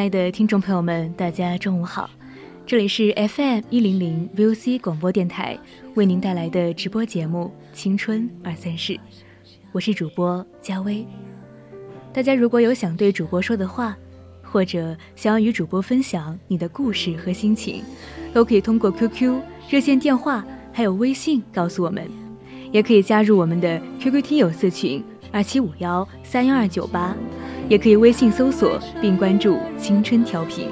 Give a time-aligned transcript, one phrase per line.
[0.00, 2.08] 亲爱的听众朋友们，大家中午好，
[2.64, 5.58] 这里是 FM 一零零 VOC 广播电台
[5.94, 8.94] 为您带来的直播节目《青春二三事》，
[9.72, 11.06] 我是主播佳薇。
[12.14, 13.94] 大家如果有想对主播说的话，
[14.42, 17.84] 或者想要与主播分享你的故事和心情，
[18.32, 22.10] 都可以通过 QQ 热线电话还有微信告诉我们，
[22.72, 27.14] 也可以加入我们的 QQ 听友四群二七五幺三幺二九八。
[27.70, 30.68] 也可以微信搜索并关注“青春调频”。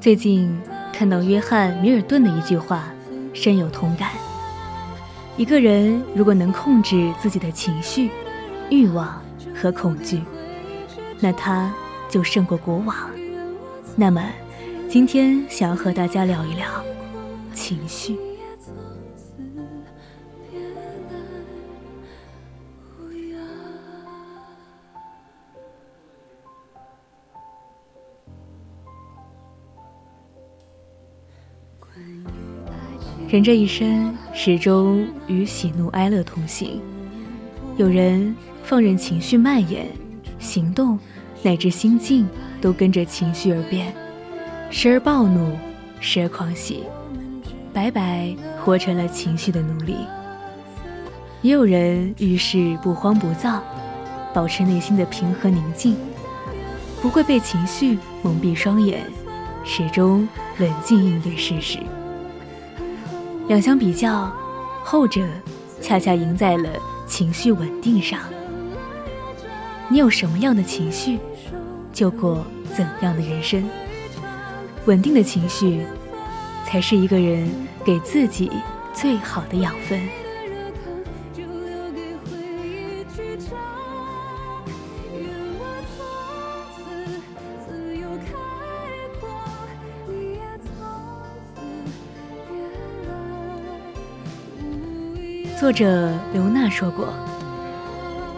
[0.00, 0.54] 最近
[0.92, 2.84] 看到约翰·米尔顿的一句话，
[3.32, 4.10] 深有同感。
[5.36, 8.10] 一个人如果能控制自己的情绪、
[8.70, 9.20] 欲望
[9.54, 10.20] 和恐惧，
[11.20, 11.72] 那他
[12.08, 12.94] 就胜过国王。
[13.96, 14.22] 那么，
[14.88, 16.68] 今天想要和大家聊一聊
[17.52, 18.16] 情绪。
[33.34, 36.80] 人这一生始终与喜怒哀乐同行，
[37.76, 39.88] 有人放任情绪蔓延，
[40.38, 40.96] 行动
[41.42, 42.28] 乃至心境
[42.60, 43.92] 都跟着情绪而变，
[44.70, 45.50] 时而暴怒，
[45.98, 46.84] 时而狂喜，
[47.72, 48.32] 白白
[48.64, 49.96] 活成了情绪的奴隶。
[51.42, 53.60] 也有人遇事不慌不躁，
[54.32, 55.96] 保持内心的平和宁静，
[57.02, 59.04] 不会被情绪蒙蔽双眼，
[59.64, 60.28] 始终
[60.58, 61.80] 冷静应对事实。
[63.46, 64.32] 两相比较，
[64.82, 65.26] 后者
[65.80, 66.70] 恰恰赢在了
[67.06, 68.20] 情绪稳定上。
[69.88, 71.18] 你有什么样的情绪，
[71.92, 72.44] 就过
[72.74, 73.62] 怎样的人生。
[74.86, 75.84] 稳定的情绪，
[76.64, 77.46] 才是一个人
[77.84, 78.50] 给自己
[78.94, 80.00] 最好的养分。
[95.64, 97.08] 作者刘娜说过：“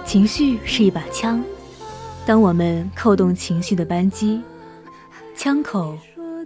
[0.07, 1.43] 情绪是一把枪，
[2.25, 4.41] 当我们扣动情绪的扳机，
[5.35, 5.99] 枪口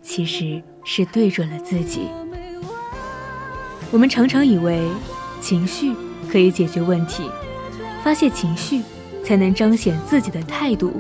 [0.02, 2.08] 其实是对准了自己。
[3.90, 4.88] 我们常常以为
[5.38, 5.94] 情绪
[6.32, 7.30] 可以解决问题，
[8.02, 8.80] 发泄情绪
[9.22, 10.94] 才能彰显自己的态度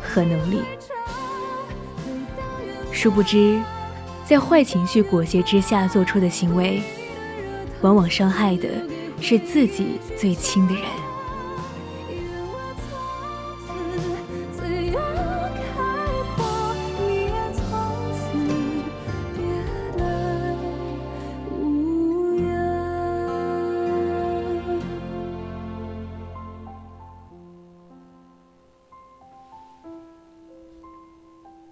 [0.00, 0.62] 和能力。
[2.90, 3.60] 殊不知，
[4.24, 6.80] 在坏情绪裹挟之下做出的行为，
[7.82, 8.66] 往往伤害的。”
[9.20, 10.84] 是自己最亲的人。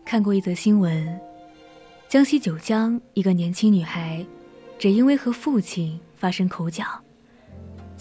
[0.04, 1.20] 看过一则新闻，
[2.08, 4.24] 江西九江一个年轻女孩，
[4.78, 7.03] 只因为和父亲发生口角。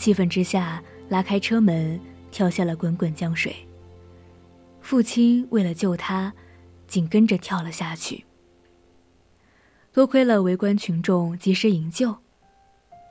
[0.03, 1.97] 气愤之下，拉开车门，
[2.29, 3.55] 跳下了滚滚江水。
[4.81, 6.33] 父亲为了救他，
[6.88, 8.21] 紧跟着跳了下去。
[9.94, 12.13] 多亏了围观群众及时营救，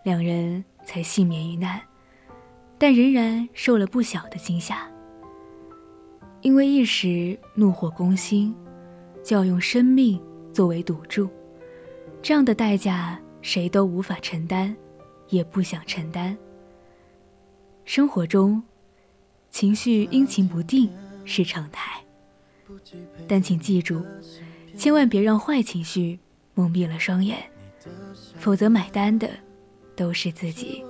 [0.05, 1.81] 两人才幸免于难，
[2.77, 4.87] 但仍然受了不小的惊吓。
[6.43, 8.55] 因为一时怒火攻心，
[9.25, 10.23] 就要用生命
[10.53, 11.27] 作为赌注，
[12.21, 14.77] 这样的代价谁都无法承担，
[15.31, 16.37] 也不想承担。
[17.85, 18.63] 生活中，
[19.51, 20.91] 情绪阴晴不定。
[21.25, 22.03] 是常态，
[23.29, 24.05] 但请记住，
[24.77, 26.19] 千万别让坏情绪
[26.55, 27.39] 蒙蔽了双眼，
[28.41, 29.31] 否则买单的
[29.95, 30.85] 都是自己。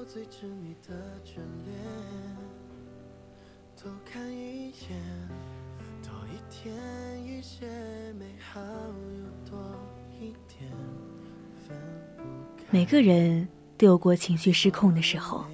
[12.71, 13.47] 每个人
[13.77, 15.45] 都有过情绪失控的时候，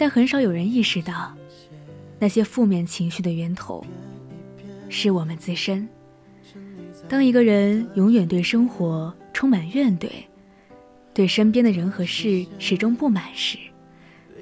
[0.00, 1.36] 但很少有人意识到。
[2.18, 3.84] 那些负面情绪的源头，
[4.88, 5.86] 是我们自身。
[7.06, 10.08] 当一个人永远对生活充满怨怼，
[11.12, 13.58] 对身边的人和事始终不满时，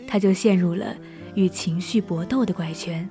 [0.06, 0.96] 他就陷入了
[1.34, 3.08] 与情绪搏斗的怪圈。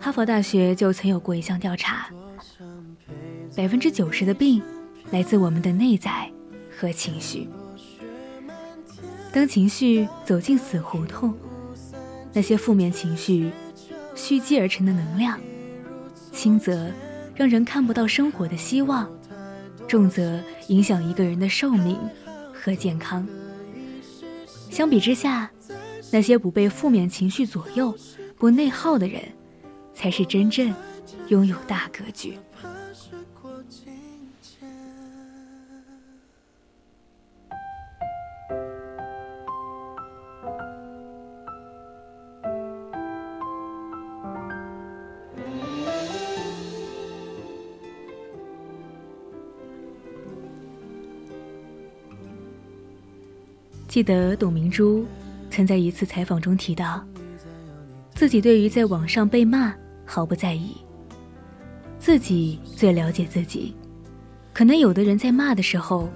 [0.00, 2.08] 哈佛大学就曾有过一项调查，
[3.56, 4.62] 百分之九十的病
[5.10, 6.30] 来自我们的内在
[6.76, 7.48] 和情绪。
[9.32, 11.34] 当情绪走进死胡同，
[12.32, 13.50] 那些负面情绪
[14.14, 15.38] 蓄积而成的能量，
[16.32, 16.90] 轻则
[17.34, 19.10] 让人看不到生活的希望，
[19.86, 21.98] 重则影响一个人的寿命
[22.52, 23.26] 和健康。
[24.70, 25.50] 相比之下，
[26.10, 27.94] 那些不被负面情绪左右、
[28.38, 29.20] 不内耗的人。
[29.98, 30.72] 才是真正
[31.26, 32.38] 拥有大格局。
[53.88, 55.04] 记得董明珠
[55.50, 57.04] 曾在一次采访中提到，
[58.14, 59.74] 自己对于在网上被骂。
[60.10, 60.74] 毫不在意，
[61.98, 63.74] 自己最了解自己。
[64.54, 66.08] 可能有的人在骂的时候，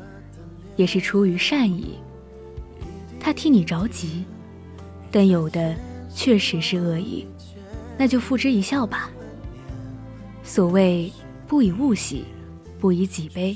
[0.76, 1.98] 也是出于善意，
[3.20, 4.24] 他替你着急；
[5.10, 5.76] 但有的
[6.14, 7.26] 确实是恶意，
[7.98, 9.10] 那就付之一笑吧。
[10.42, 11.12] 所谓
[11.46, 12.24] 不以物喜，
[12.80, 13.54] 不以己悲，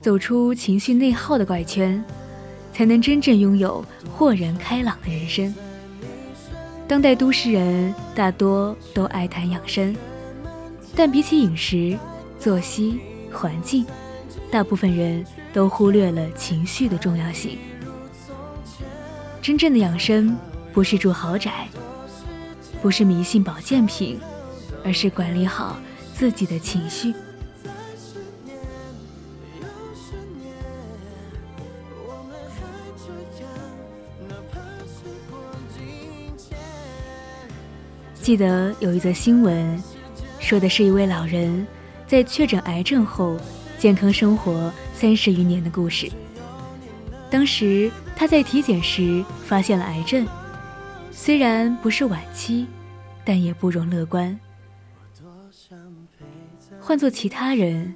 [0.00, 2.02] 走出情绪内耗的怪圈，
[2.72, 3.84] 才能真正拥有
[4.14, 5.52] 豁然开朗的人生。
[6.92, 9.96] 当代都市人大多都爱谈养生，
[10.94, 11.98] 但比起饮食、
[12.38, 13.00] 作息、
[13.32, 13.86] 环境，
[14.50, 15.24] 大部分人
[15.54, 17.56] 都忽略了情绪的重要性。
[19.40, 20.36] 真正的养生
[20.74, 21.66] 不是住豪宅，
[22.82, 24.20] 不是迷信保健品，
[24.84, 25.78] 而是管理好
[26.12, 27.14] 自己的情绪。
[38.22, 39.82] 记得有一则新闻，
[40.38, 41.66] 说的是一位老人
[42.06, 43.36] 在确诊癌症后
[43.80, 46.08] 健康生活三十余年的故事。
[47.28, 50.24] 当时他在体检时发现了癌症，
[51.10, 52.64] 虽然不是晚期，
[53.24, 54.38] 但也不容乐观。
[56.80, 57.92] 换做其他人，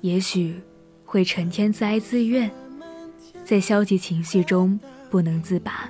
[0.00, 0.60] 也许
[1.04, 2.50] 会成天自哀自怨，
[3.44, 5.88] 在消极情绪中不能自拔。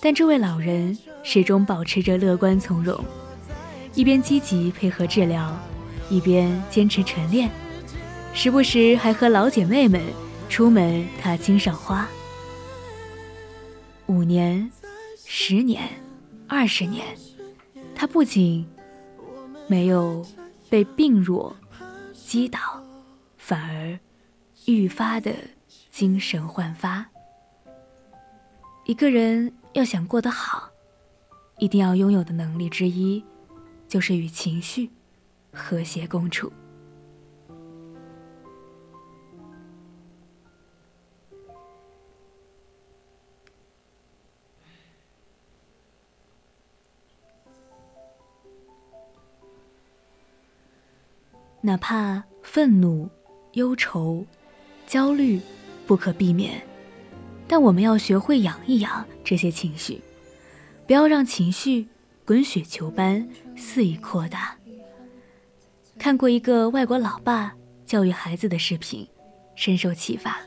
[0.00, 0.96] 但这位老人
[1.30, 2.98] 始终保持着乐观从容，
[3.92, 5.54] 一边积极配合治疗，
[6.08, 7.50] 一边坚持晨练，
[8.32, 10.00] 时不时还和老姐妹们
[10.48, 12.08] 出门踏青赏花。
[14.06, 14.70] 五年、
[15.26, 15.86] 十年、
[16.46, 17.04] 二十年，
[17.94, 18.66] 他不仅
[19.66, 20.26] 没有
[20.70, 21.54] 被病弱
[22.14, 22.58] 击倒，
[23.36, 23.98] 反而
[24.64, 25.34] 愈发的
[25.90, 27.04] 精神焕发。
[28.86, 29.52] 一个人。
[29.74, 30.70] 要想过得好，
[31.58, 33.22] 一定要拥有的能力之一，
[33.88, 34.90] 就是与情绪
[35.52, 36.52] 和谐共处。
[51.60, 53.10] 哪怕愤怒、
[53.54, 54.24] 忧愁、
[54.86, 55.38] 焦虑
[55.86, 56.62] 不可避免。
[57.48, 60.00] 但我们要学会养一养这些情绪，
[60.88, 61.86] 不要让情绪
[62.24, 64.56] 滚雪球般肆意扩大。
[65.98, 67.54] 看过一个外国老爸
[67.84, 69.06] 教育孩子的视频，
[69.54, 70.40] 深受启发。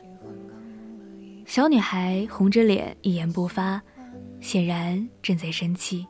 [1.46, 3.80] 小女孩红着脸，一言不发，
[4.40, 6.04] 显然正在生气，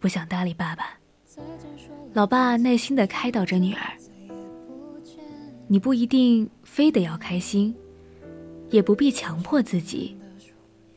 [0.00, 0.98] 不想搭理爸爸。
[2.14, 3.80] 老爸耐心地开导着女儿
[5.68, 7.76] ：“你不一定非得要开心，
[8.70, 10.16] 也不必强迫自己，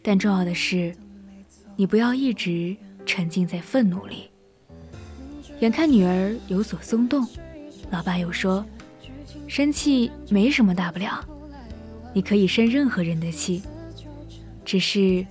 [0.02, 0.96] 但重要的是，
[1.78, 4.30] 你不要一直沉浸在愤怒里。”
[5.62, 7.26] 眼看女儿有所松动，
[7.90, 8.66] 老爸又说
[9.48, 11.26] ：“生气没什么大不了，
[12.14, 13.62] 你可以生任何人的气，
[14.66, 15.26] 只是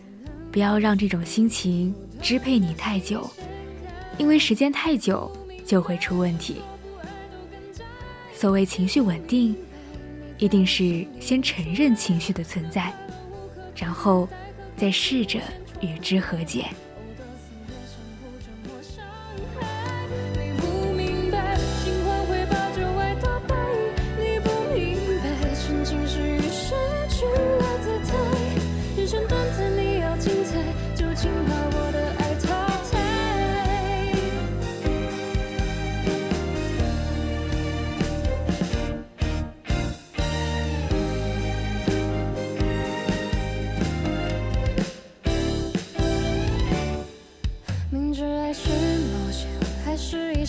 [0.51, 3.29] 不要让这种心情支配你太久，
[4.17, 5.31] 因为时间太久。”
[5.67, 6.59] 就会出问题。
[8.33, 9.53] 所谓情绪稳定，
[10.39, 12.95] 一定是先承认情绪的存在，
[13.75, 14.29] 然后
[14.77, 15.41] 再试着
[15.81, 16.67] 与之和解。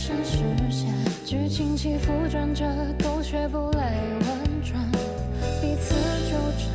[0.08, 0.38] 现实
[0.72, 0.88] 线，
[1.26, 2.64] 剧情起伏转折，
[3.04, 4.90] 狗血不泪婉转，
[5.60, 5.96] 彼此
[6.30, 6.70] 纠缠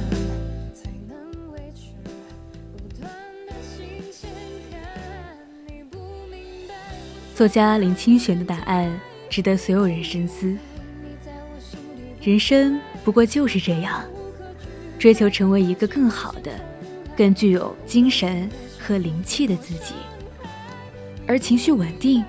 [7.35, 10.55] 作家林清玄的答案值得所有人深思。
[12.21, 14.05] 人生不过就是这样，
[14.99, 16.53] 追求成为一个更好的、
[17.17, 18.47] 更具有精神
[18.79, 19.95] 和灵气的自己，
[21.27, 22.23] 而情绪稳定，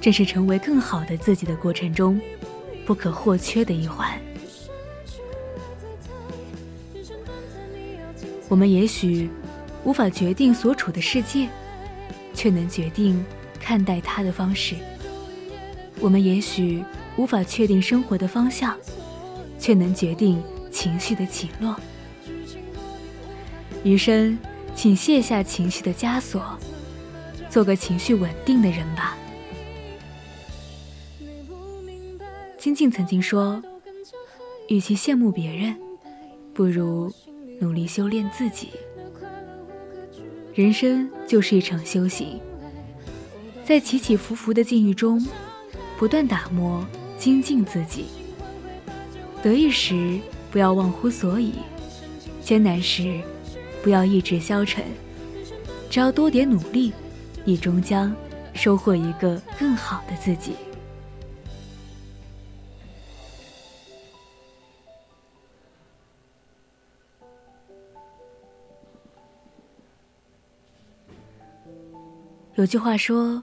[0.00, 2.20] 正是成为更好的自己的过程中
[2.84, 4.20] 不可或缺的一环。
[8.48, 9.28] 我们也许
[9.84, 11.48] 无法决定所处的世界，
[12.34, 13.24] 却能决定。
[13.58, 14.76] 看待他的方式，
[15.98, 16.84] 我们也许
[17.16, 18.76] 无法确定生活的方向，
[19.58, 21.74] 却能决定情绪的起落。
[23.82, 24.38] 余生，
[24.72, 26.56] 请卸下情绪的枷锁，
[27.50, 29.18] 做个情绪稳定的人吧。
[32.66, 33.62] 金靖曾经说
[34.66, 35.76] ：“与其羡慕别人，
[36.52, 37.08] 不如
[37.60, 38.70] 努力修炼自己。
[40.52, 42.40] 人生就是一场修行。”
[43.64, 45.24] 在起起伏伏的境遇中，
[45.96, 46.84] 不断打磨
[47.16, 48.06] 精进自己。
[49.44, 50.18] 得意时
[50.50, 51.52] 不要忘乎所以，
[52.42, 53.20] 艰难时
[53.80, 54.82] 不要意志消沉。
[55.88, 56.92] 只要多点努力，
[57.44, 58.12] 你终将
[58.54, 60.54] 收获一个更好的自己。
[72.56, 73.42] 有句话说。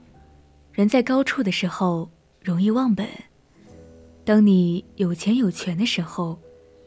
[0.73, 2.09] 人在高处的时候
[2.41, 3.07] 容易忘本，
[4.25, 6.39] 当你有钱有权的时候，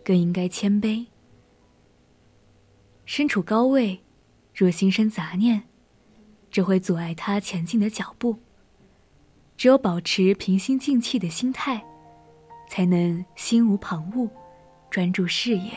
[0.04, 1.06] 更应该谦卑。
[3.04, 4.00] 身处高位，
[4.52, 5.62] 若心生杂念，
[6.50, 8.36] 只会阻碍他前进的脚步。
[9.56, 11.80] 只有保持平心静气的心态，
[12.68, 14.28] 才能心无旁骛，
[14.90, 15.70] 专注事业。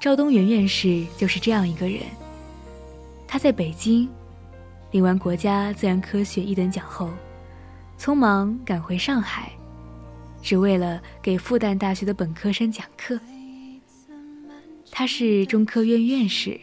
[0.00, 2.02] 赵东元院士就是这样一个人，
[3.28, 4.08] 他在北京。
[4.90, 7.10] 领完国家自然科学一等奖后，
[7.98, 9.52] 匆忙赶回上海，
[10.40, 13.18] 只为了给复旦大学的本科生讲课。
[14.90, 16.58] 他是中科院院士，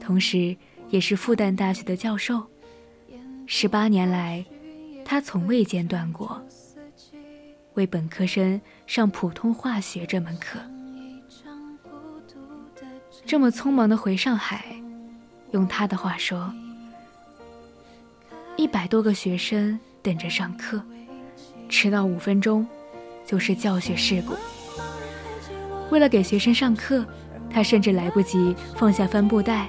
[0.00, 0.56] 同时
[0.88, 2.42] 也是复旦大学的教授。
[3.46, 4.44] 十八年来，
[5.04, 6.42] 他从未间断过
[7.74, 10.58] 为本科生上普通化学这门课。
[13.26, 14.74] 这么匆忙的回上海，
[15.50, 16.52] 用他的话说。
[18.62, 20.80] 一百多个学生等着上课，
[21.68, 22.64] 迟到五分钟
[23.26, 24.34] 就是教学事故。
[25.90, 27.04] 为了给学生上课，
[27.50, 29.68] 他甚至来不及放下帆布袋，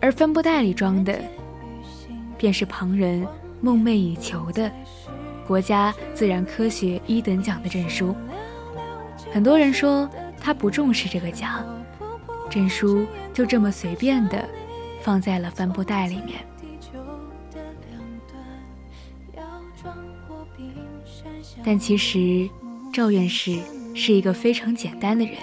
[0.00, 1.20] 而帆布袋里装的，
[2.38, 3.28] 便是旁人
[3.60, 4.72] 梦寐以求的
[5.46, 8.16] 国家自然科学一等奖的证书。
[9.30, 10.08] 很多人说
[10.40, 11.62] 他不重视这个奖，
[12.48, 14.42] 证书就这么随便的
[15.02, 16.42] 放在了帆布袋里面。
[21.64, 22.48] 但其实，
[22.92, 23.58] 赵院士
[23.94, 25.36] 是一个非常简单的人，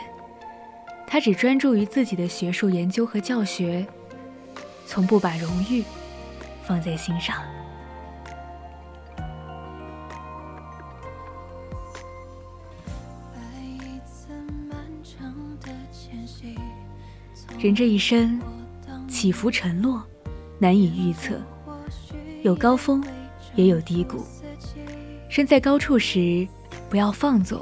[1.08, 3.86] 他只专注于自己的学术研究和教学，
[4.86, 5.84] 从不把荣誉
[6.64, 7.36] 放在心上。
[17.60, 18.42] 人这一生，
[19.08, 20.04] 起伏沉落，
[20.58, 21.40] 难以预测，
[22.42, 23.04] 有高峰，
[23.56, 24.26] 也有低谷。
[25.30, 26.48] 身在高处时，
[26.90, 27.60] 不要放纵；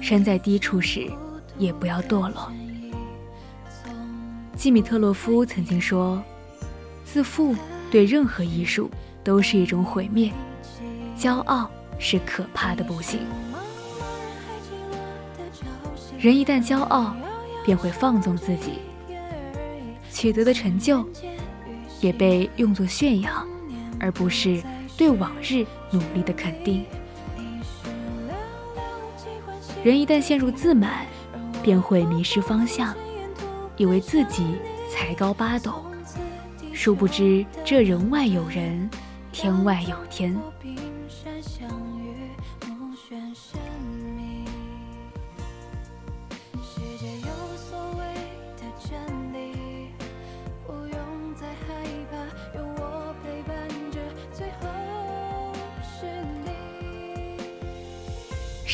[0.00, 1.10] 身在低处时，
[1.56, 2.50] 也不要堕落。
[4.56, 6.22] 基米特洛夫曾经说
[7.04, 7.54] ：“自负
[7.90, 8.90] 对任何艺术
[9.24, 10.30] 都是一种毁灭，
[11.18, 13.20] 骄傲是可怕的不幸。
[16.18, 17.14] 人一旦骄傲，
[17.64, 18.72] 便会放纵自己。”
[20.12, 21.08] 取得的成就，
[22.00, 23.30] 也被用作炫耀，
[23.98, 24.62] 而不是
[25.00, 26.84] 对往日努力的肯定。
[29.82, 31.06] 人一旦陷入自满，
[31.62, 32.94] 便会迷失方向，
[33.78, 34.56] 以为自己
[34.92, 35.86] 才高八斗，
[36.74, 38.90] 殊不知这人外有人，
[39.32, 40.38] 天外有天。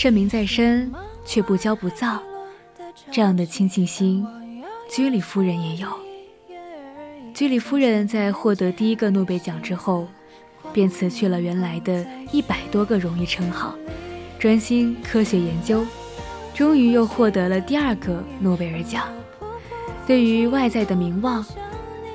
[0.07, 0.93] 盛名在身，
[1.25, 2.23] 却不骄不躁，
[3.11, 4.25] 这样的亲近心，
[4.89, 5.89] 居里夫人也有。
[7.35, 10.07] 居里夫人在获得第一个诺贝尔奖之后，
[10.73, 13.75] 便辞去了原来的一百多个荣誉称号，
[14.39, 15.85] 专心科学研究，
[16.55, 19.09] 终于又获得了第二个诺贝尔奖。
[20.07, 21.45] 对于外在的名望，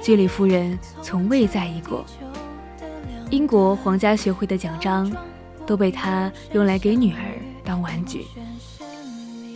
[0.01, 2.05] 居里夫人从未在意过。
[3.31, 5.11] 英国皇家学会的奖章，
[5.65, 7.19] 都被她用来给女儿。
[7.63, 8.25] 当玩具，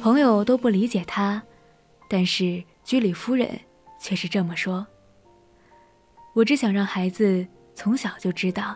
[0.02, 1.42] 朋友都不理解他，
[2.10, 3.60] 但是居里夫人
[4.00, 4.86] 却是这么说
[6.34, 8.76] ：“我只想让孩子从小就知道，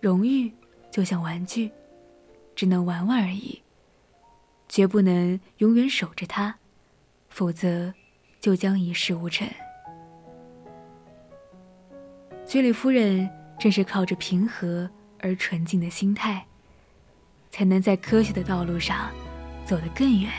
[0.00, 0.50] 荣誉
[0.90, 1.70] 就像玩具，
[2.54, 3.60] 只能玩玩而已，
[4.68, 6.54] 绝不能永远守着它，
[7.28, 7.92] 否则
[8.40, 9.48] 就将一事无成。”
[12.46, 13.28] 居里夫人
[13.58, 16.46] 正是靠着平和而纯净的心态。
[17.50, 19.10] 才能在科学的道路上
[19.64, 20.30] 走得更远。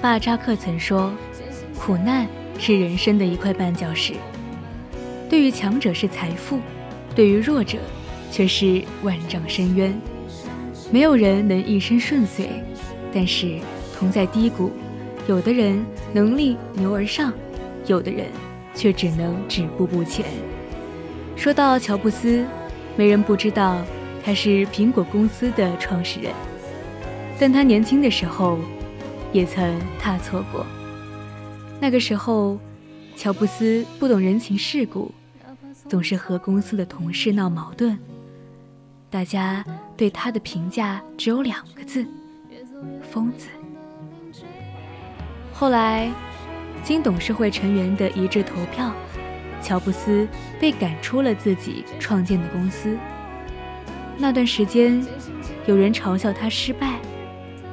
[0.00, 1.12] 巴扎克曾说
[1.78, 2.26] ：“苦难
[2.58, 4.14] 是人生的一块绊脚石，
[5.28, 6.58] 对于强者是财富，
[7.14, 7.78] 对于弱者
[8.30, 9.92] 却是万丈深渊。”
[10.90, 12.48] 没有人能一生顺遂，
[13.14, 13.58] 但是
[13.96, 14.70] 同在低谷，
[15.26, 17.32] 有的人能力牛而上，
[17.86, 18.26] 有的人
[18.74, 20.26] 却只能止步不前。
[21.34, 22.44] 说到乔布斯，
[22.94, 23.78] 没人不知道
[24.22, 26.30] 他是苹果公司的创始人，
[27.42, 28.56] 但他年轻的时候
[29.32, 30.64] 也曾踏错过。
[31.80, 32.56] 那个时候，
[33.16, 35.12] 乔布斯不懂人情世故，
[35.88, 37.98] 总是和公司的同事闹矛盾。
[39.10, 39.64] 大家
[39.96, 42.06] 对他的评价只有两个字：
[43.10, 43.48] 疯子。
[45.52, 46.12] 后来，
[46.84, 48.94] 经董事会成员的一致投票，
[49.60, 50.28] 乔布斯
[50.60, 52.96] 被赶出了自己创建的公司。
[54.16, 55.04] 那段时间，
[55.66, 57.00] 有人嘲笑他失败，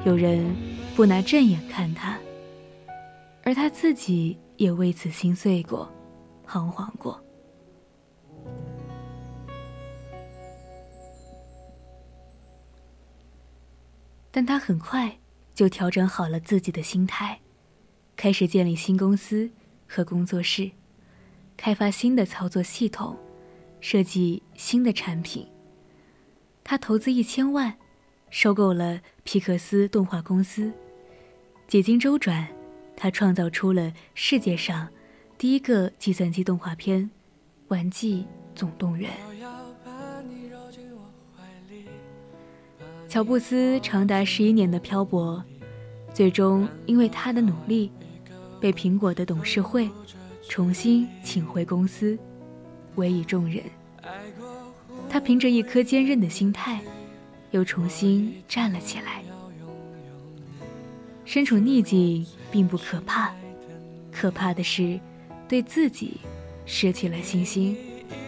[0.05, 0.55] 有人
[0.95, 2.17] 不拿正眼看他，
[3.43, 5.91] 而他自己也为此心碎过，
[6.45, 7.21] 彷徨过。
[14.31, 15.17] 但他很快
[15.53, 17.37] 就调整好了自己的心态，
[18.15, 19.51] 开始建立新公司
[19.85, 20.71] 和工作室，
[21.57, 23.17] 开发新的操作系统，
[23.81, 25.45] 设计新的产品。
[26.63, 27.75] 他投资一千万，
[28.29, 30.71] 收购了皮克斯动画公司。
[31.67, 32.47] 几经周转，
[32.95, 34.87] 他创造出了世界上
[35.37, 37.03] 第一个计算机动画片
[37.67, 39.11] 《玩具总动员》。
[43.07, 45.43] 乔布斯长达十一年的漂泊，
[46.13, 47.91] 最终因为他的努力，
[48.59, 49.89] 被苹果的董事会
[50.47, 52.17] 重新请回公司，
[52.95, 53.63] 委以重任。
[55.09, 56.79] 他凭着一颗坚韧的心态，
[57.51, 59.23] 又重新站了起来。
[61.25, 63.31] 身处逆境并不可怕，
[64.11, 64.99] 可怕的是
[65.47, 66.19] 对自己
[66.65, 67.77] 失去了信心，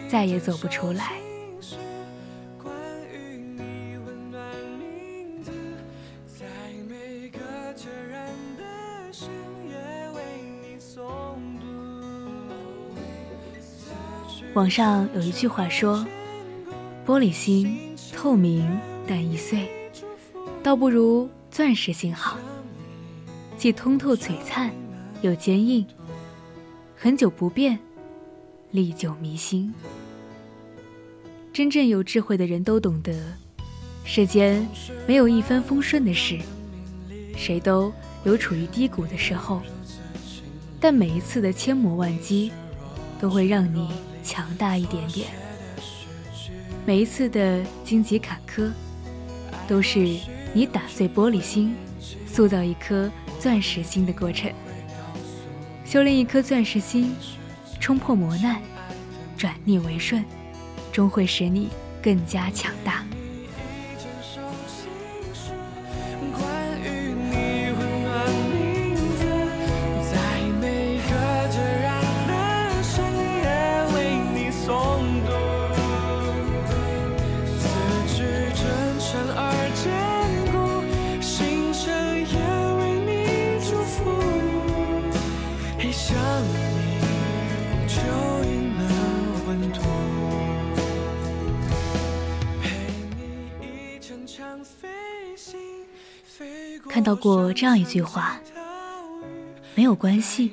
[0.08, 1.12] 再也走不出来。
[14.54, 16.06] 网上有一句话说
[17.06, 18.78] ：“玻璃心透明
[19.14, 19.68] 但易碎，
[20.62, 22.38] 倒不如钻石心好，
[23.58, 24.70] 既通透璀璨，
[25.20, 25.84] 又坚硬，
[26.96, 27.78] 很久不变，
[28.70, 29.70] 历久弥新。”
[31.52, 33.12] 真正有智慧的人都懂得，
[34.02, 34.66] 世间
[35.06, 36.38] 没有一帆风顺的事，
[37.36, 37.92] 谁都
[38.24, 39.60] 有处于低谷的时候，
[40.80, 42.50] 但每一次的千磨万击，
[43.20, 43.90] 都会让你。
[44.24, 45.28] 强大一点点。
[46.86, 48.70] 每一次的荆棘坎坷，
[49.68, 49.98] 都是
[50.52, 51.74] 你打碎玻璃心，
[52.26, 54.52] 塑造一颗钻石心的过程。
[55.84, 57.14] 修炼一颗钻石心，
[57.80, 58.60] 冲破磨难，
[59.36, 60.24] 转逆为顺，
[60.92, 61.68] 终会使你
[62.02, 63.04] 更加强大。
[97.02, 98.40] 看到过这样一句话
[99.74, 100.52] ：“没有关系，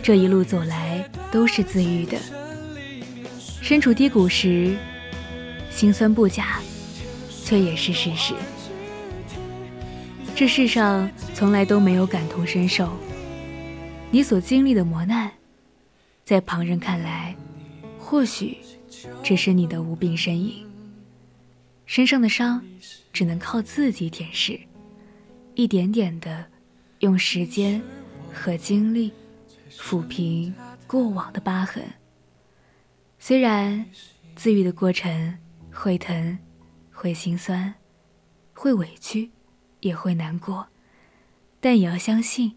[0.00, 2.16] 这一路走来都是自愈的。
[3.60, 4.76] 身处低谷时，
[5.68, 6.60] 心酸不假，
[7.44, 8.34] 却也是事实。
[10.36, 12.96] 这世上从来都没有感同身受，
[14.12, 15.28] 你所经历的磨难，
[16.24, 17.34] 在旁人看来，
[17.98, 18.58] 或许
[19.24, 20.64] 只是你的无病呻吟。
[21.84, 22.64] 身上的伤，
[23.12, 24.60] 只能靠自己舔舐。”
[25.54, 26.46] 一点点的，
[27.00, 27.82] 用时间
[28.32, 29.12] 和精力
[29.70, 30.54] 抚平
[30.86, 31.84] 过往的疤痕。
[33.18, 33.84] 虽然
[34.34, 35.38] 自愈的过程
[35.72, 36.38] 会疼，
[36.92, 37.74] 会心酸，
[38.54, 39.30] 会委屈，
[39.80, 40.68] 也会难过，
[41.60, 42.56] 但也要相信，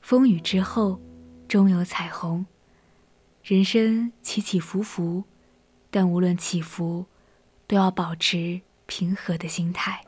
[0.00, 1.00] 风雨之后
[1.46, 2.46] 终有彩虹。
[3.44, 5.22] 人生起起伏伏，
[5.90, 7.06] 但无论起伏，
[7.68, 10.05] 都要保持平和的心态。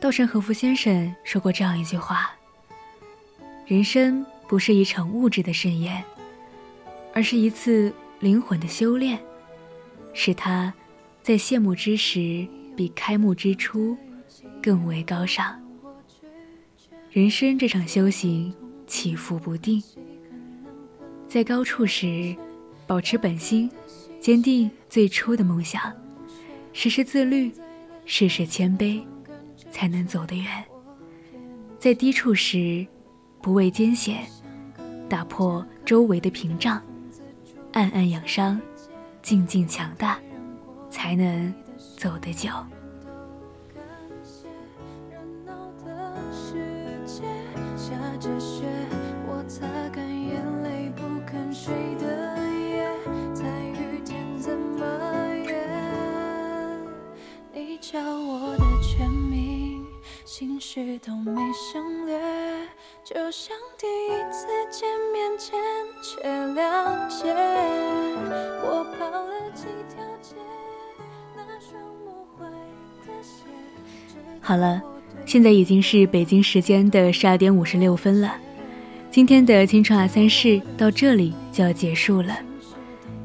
[0.00, 2.30] 稻盛和夫先生说过这样一句话
[3.66, 6.02] ：“人生不是一场物质的盛宴，
[7.12, 9.18] 而是一次灵魂的修炼，
[10.12, 10.72] 使他
[11.20, 13.96] 在谢幕之时比开幕之初
[14.62, 15.60] 更为高尚。
[17.10, 18.54] 人生这场修行，
[18.86, 19.82] 起伏不定。
[21.26, 22.36] 在高处时，
[22.86, 23.68] 保持本心，
[24.20, 25.92] 坚定最初的梦想，
[26.72, 27.52] 时时自律，
[28.06, 29.02] 事事谦卑，
[29.70, 30.64] 才能走得远。
[31.78, 32.86] 在低处时，
[33.40, 34.26] 不畏艰险，
[35.08, 36.82] 打破周围的屏障，
[37.72, 38.60] 暗暗养伤，
[39.22, 40.18] 静静强大，
[40.90, 41.52] 才能
[41.96, 42.50] 走得久。
[61.04, 62.18] 都没省略，
[63.04, 65.58] 就像第一次见面前
[66.02, 66.22] 却
[66.54, 67.32] 了解。
[68.62, 70.36] 我跑了几条街，
[71.34, 72.46] 那双无悔
[73.06, 73.44] 的鞋。
[74.40, 74.82] 好了，
[75.26, 78.34] 现在已经是北京时间的十二点五十六分了。
[79.10, 82.36] 今天的青春二三事到这里就要结束了。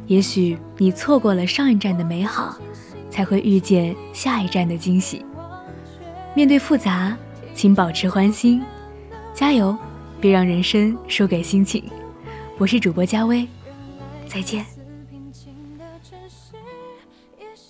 [0.08, 2.58] 也许你错过了上一站的美好。
[3.14, 5.24] 才会遇见下一站的惊喜。
[6.34, 7.16] 面对复杂，
[7.56, 8.62] 请保持欢心，
[9.34, 9.78] 加油，
[10.20, 11.84] 别让人生输给心情。
[12.58, 13.48] 我是主播佳薇，
[14.28, 14.73] 再见。